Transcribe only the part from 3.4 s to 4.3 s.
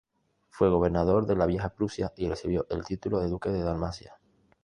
de Dalmacia.